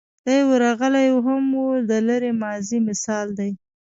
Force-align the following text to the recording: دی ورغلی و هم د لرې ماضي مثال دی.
دی 0.25 0.39
ورغلی 0.49 1.07
و 1.11 1.17
هم 1.27 1.45
د 1.89 1.91
لرې 2.07 2.31
ماضي 2.41 2.77
مثال 2.87 3.27
دی. 3.39 3.51